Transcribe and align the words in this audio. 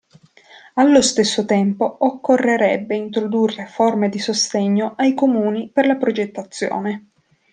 Allo 0.73 0.99
stesso 1.03 1.45
tempo, 1.45 1.97
occorrerebbe 1.99 2.95
introdurre 2.95 3.67
forme 3.67 4.09
di 4.09 4.17
sostegno 4.17 4.95
ai 4.97 5.13
comuni 5.13 5.69
per 5.71 5.85
la 5.85 5.95
progettazione. 5.95 7.09